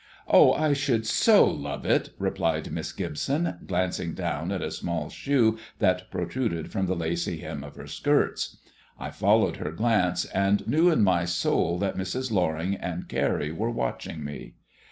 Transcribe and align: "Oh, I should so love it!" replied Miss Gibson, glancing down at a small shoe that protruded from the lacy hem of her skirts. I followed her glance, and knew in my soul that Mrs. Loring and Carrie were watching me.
"Oh, 0.27 0.51
I 0.53 0.73
should 0.73 1.05
so 1.05 1.45
love 1.45 1.85
it!" 1.85 2.09
replied 2.17 2.71
Miss 2.71 2.91
Gibson, 2.91 3.59
glancing 3.67 4.15
down 4.15 4.51
at 4.51 4.63
a 4.63 4.71
small 4.71 5.09
shoe 5.11 5.59
that 5.77 6.09
protruded 6.09 6.71
from 6.71 6.87
the 6.87 6.95
lacy 6.95 7.37
hem 7.37 7.63
of 7.63 7.75
her 7.75 7.85
skirts. 7.85 8.57
I 8.99 9.11
followed 9.11 9.57
her 9.57 9.69
glance, 9.71 10.25
and 10.25 10.67
knew 10.67 10.89
in 10.89 11.03
my 11.03 11.25
soul 11.25 11.77
that 11.77 11.97
Mrs. 11.97 12.31
Loring 12.31 12.73
and 12.73 13.07
Carrie 13.07 13.51
were 13.51 13.69
watching 13.69 14.23
me. 14.23 14.55